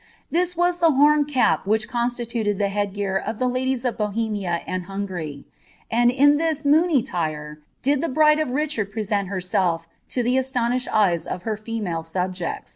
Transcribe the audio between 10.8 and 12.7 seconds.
eyes of her female subjecu.'